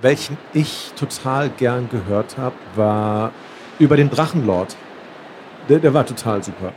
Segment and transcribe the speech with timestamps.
[0.00, 3.32] welchen ich total gern gehört habe, war
[3.78, 4.76] über den Drachenlord.
[5.68, 6.72] Der, der war total super.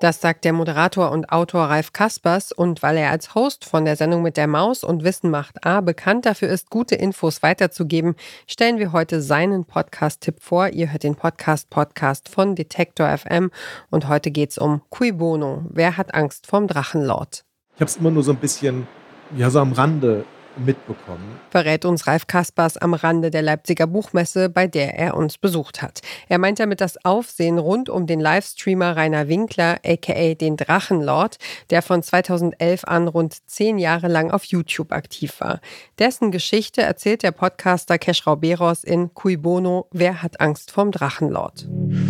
[0.00, 3.96] Das sagt der Moderator und Autor Ralf Kaspers und weil er als Host von der
[3.96, 8.14] Sendung mit der Maus und Wissen macht A bekannt dafür ist, gute Infos weiterzugeben,
[8.46, 10.68] stellen wir heute seinen Podcast-Tipp vor.
[10.68, 13.50] Ihr hört den Podcast-Podcast von Detektor FM
[13.90, 15.64] und heute geht es um Cui Bono.
[15.70, 17.45] Wer hat Angst vorm Drachenlord?
[17.76, 18.88] Ich habe es immer nur so ein bisschen,
[19.36, 20.24] ja, so am Rande
[20.58, 21.36] mitbekommen.
[21.50, 26.00] Verrät uns Ralf Kaspers am Rande der Leipziger Buchmesse, bei der er uns besucht hat.
[26.28, 31.36] Er meint damit das Aufsehen rund um den Livestreamer Rainer Winkler, aka den Drachenlord,
[31.70, 35.60] der von 2011 an rund zehn Jahre lang auf YouTube aktiv war.
[35.98, 41.66] Dessen Geschichte erzählt der Podcaster Keschrau Beros in Cui Bono, Wer hat Angst vorm Drachenlord?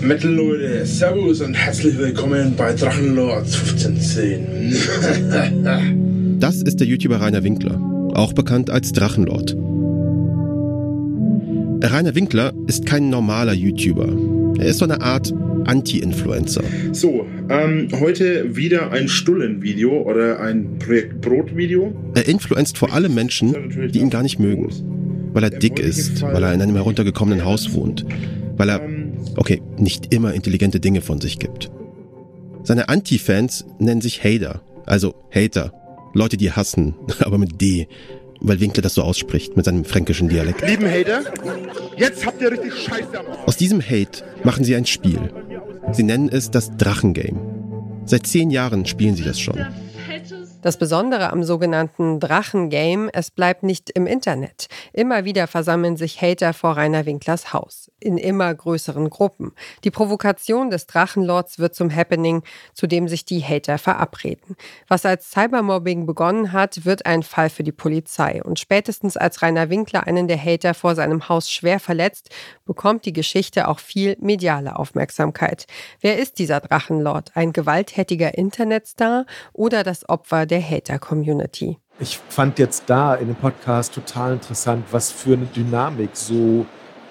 [0.00, 6.38] Metal Leute, Servus und herzlich willkommen bei Drachenlord 1510.
[6.40, 9.56] das ist der YouTuber Rainer Winkler auch bekannt als Drachenlord.
[11.82, 14.08] Rainer Winkler ist kein normaler YouTuber.
[14.58, 15.32] Er ist so eine Art
[15.64, 16.62] Anti-Influencer.
[16.92, 21.94] So, ähm, heute wieder ein Stullen-Video oder ein Projekt Brot-Video.
[22.14, 24.68] Er influenzt vor allem Menschen, die ihn gar nicht mögen.
[25.32, 28.04] Weil er dick ist, weil er in einem heruntergekommenen Haus wohnt,
[28.56, 31.70] weil er, ähm, okay, nicht immer intelligente Dinge von sich gibt.
[32.62, 35.72] Seine Anti-Fans nennen sich Hater, also Hater,
[36.12, 37.88] Leute, die hassen, aber mit D.
[38.42, 40.66] Weil Winkler das so ausspricht, mit seinem fränkischen Dialekt.
[40.66, 41.24] Lieben Hater,
[41.98, 45.20] jetzt habt ihr richtig Scheiße am Aus diesem Hate machen sie ein Spiel.
[45.92, 47.38] Sie nennen es das Drachengame.
[48.06, 49.58] Seit zehn Jahren spielen sie das schon.
[50.62, 54.66] Das Besondere am sogenannten Drachengame, es bleibt nicht im Internet.
[54.92, 59.52] Immer wieder versammeln sich Hater vor Rainer Winklers Haus, in immer größeren Gruppen.
[59.84, 62.42] Die Provokation des Drachenlords wird zum Happening,
[62.74, 64.54] zu dem sich die Hater verabreden.
[64.86, 68.42] Was als Cybermobbing begonnen hat, wird ein Fall für die Polizei.
[68.42, 72.28] Und spätestens als Rainer Winkler einen der Hater vor seinem Haus schwer verletzt,
[72.66, 75.66] bekommt die Geschichte auch viel mediale Aufmerksamkeit.
[76.02, 77.30] Wer ist dieser Drachenlord?
[77.34, 79.24] Ein gewalttätiger Internetstar
[79.54, 81.78] oder das Opfer der Hater-Community.
[81.98, 86.66] Ich fand jetzt da in dem Podcast total interessant, was für eine Dynamik so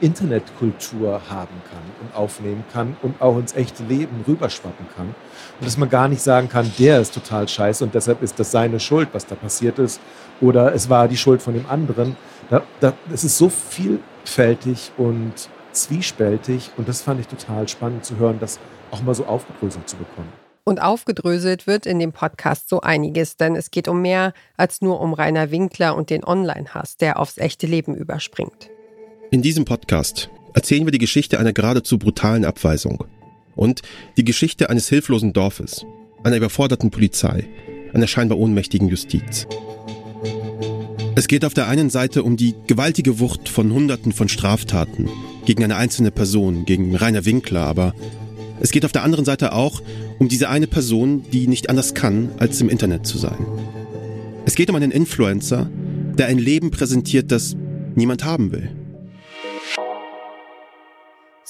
[0.00, 5.14] Internetkultur haben kann und aufnehmen kann und auch ins echte Leben rüberschwappen kann.
[5.60, 8.50] Und dass man gar nicht sagen kann, der ist total scheiße und deshalb ist das
[8.50, 10.00] seine Schuld, was da passiert ist.
[10.40, 12.16] Oder es war die Schuld von dem anderen.
[12.48, 15.34] Da, da, es ist so vielfältig und
[15.72, 18.58] zwiespältig und das fand ich total spannend zu hören, das
[18.90, 20.49] auch mal so aufgedröselt zu bekommen.
[20.70, 25.00] Und aufgedröselt wird in dem Podcast so einiges, denn es geht um mehr als nur
[25.00, 28.70] um Rainer Winkler und den Online-Hass, der aufs echte Leben überspringt.
[29.32, 33.02] In diesem Podcast erzählen wir die Geschichte einer geradezu brutalen Abweisung
[33.56, 33.82] und
[34.16, 35.84] die Geschichte eines hilflosen Dorfes,
[36.22, 37.48] einer überforderten Polizei,
[37.92, 39.48] einer scheinbar ohnmächtigen Justiz.
[41.16, 45.10] Es geht auf der einen Seite um die gewaltige Wucht von Hunderten von Straftaten
[45.46, 47.92] gegen eine einzelne Person, gegen Rainer Winkler, aber
[48.60, 49.82] es geht auf der anderen Seite auch
[50.18, 53.46] um diese eine Person, die nicht anders kann, als im Internet zu sein.
[54.44, 55.70] Es geht um einen Influencer,
[56.18, 57.56] der ein Leben präsentiert, das
[57.94, 58.70] niemand haben will.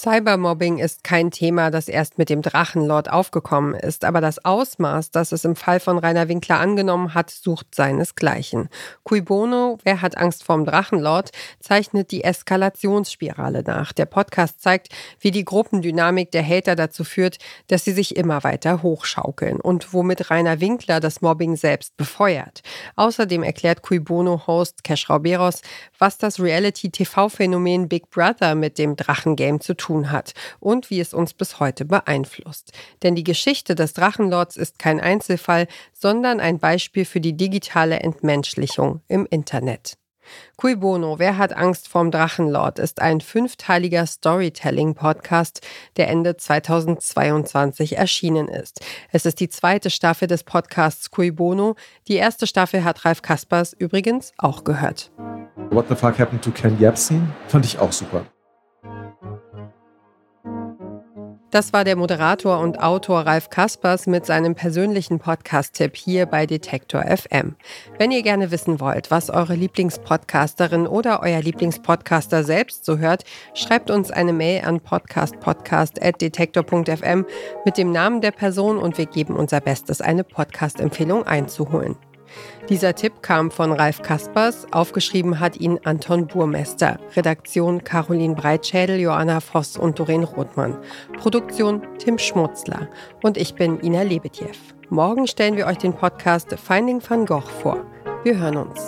[0.00, 5.30] Cybermobbing ist kein Thema, das erst mit dem Drachenlord aufgekommen ist, aber das Ausmaß, das
[5.30, 8.70] es im Fall von Rainer Winkler angenommen hat, sucht seinesgleichen.
[9.04, 13.92] Cui bono, wer hat Angst vorm Drachenlord, zeichnet die Eskalationsspirale nach.
[13.92, 14.88] Der Podcast zeigt,
[15.20, 17.36] wie die Gruppendynamik der Hater dazu führt,
[17.66, 22.62] dass sie sich immer weiter hochschaukeln und womit Rainer Winkler das Mobbing selbst befeuert.
[22.96, 25.60] Außerdem erklärt Cui bono-Host Kesh Rauberos,
[25.98, 31.12] was das Reality-TV-Phänomen Big Brother mit dem Drachengame zu tun tun hat und wie es
[31.12, 32.72] uns bis heute beeinflusst.
[33.02, 39.00] Denn die Geschichte des Drachenlords ist kein Einzelfall, sondern ein Beispiel für die digitale Entmenschlichung
[39.08, 39.94] im Internet.
[40.56, 48.46] Cui Bono, Wer hat Angst vorm Drachenlord ist ein fünfteiliger Storytelling-Podcast, der Ende 2022 erschienen
[48.46, 48.80] ist.
[49.10, 51.74] Es ist die zweite Staffel des Podcasts Cui Bono.
[52.06, 55.10] Die erste Staffel hat Ralf Kaspers übrigens auch gehört.
[55.70, 57.32] What the fuck happened to Ken Jebsen?
[57.48, 58.24] Fand ich auch super.
[61.50, 67.04] Das war der Moderator und Autor Ralf Kaspers mit seinem persönlichen Podcast-Tipp hier bei Detektor
[67.04, 67.56] FM.
[67.98, 73.24] Wenn ihr gerne wissen wollt, was eure Lieblingspodcasterin oder euer Lieblingspodcaster selbst so hört,
[73.54, 77.26] schreibt uns eine Mail an podcastpodcast.detektor.fm
[77.64, 81.96] mit dem Namen der Person und wir geben unser Bestes, eine Podcast-Empfehlung einzuholen.
[82.68, 89.40] Dieser Tipp kam von Ralf Kaspers, aufgeschrieben hat ihn Anton Burmester, Redaktion Caroline Breitschädel, Joanna
[89.40, 90.78] Voss und Doreen Rothmann,
[91.18, 92.88] Produktion Tim Schmutzler
[93.22, 94.46] und ich bin Ina Lebetjew.
[94.88, 97.84] Morgen stellen wir euch den Podcast Finding Van Gogh vor.
[98.24, 98.86] Wir hören uns.